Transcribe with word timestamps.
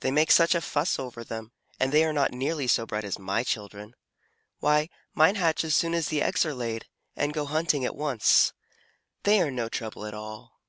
"They 0.00 0.10
make 0.10 0.30
such 0.30 0.54
a 0.54 0.62
fuss 0.62 0.98
over 0.98 1.22
them, 1.22 1.52
and 1.78 1.92
they 1.92 2.02
are 2.06 2.14
not 2.14 2.32
nearly 2.32 2.66
so 2.66 2.86
bright 2.86 3.04
as 3.04 3.18
my 3.18 3.44
children. 3.44 3.94
Why, 4.60 4.88
mine 5.12 5.34
hatch 5.34 5.64
as 5.64 5.74
soon 5.76 5.92
as 5.92 6.08
the 6.08 6.22
eggs 6.22 6.46
are 6.46 6.54
laid, 6.54 6.86
and 7.14 7.34
go 7.34 7.44
hunting 7.44 7.84
at 7.84 7.94
once. 7.94 8.54
They 9.24 9.38
are 9.42 9.50
no 9.50 9.68
trouble 9.68 10.06
at 10.06 10.14
all." 10.14 10.62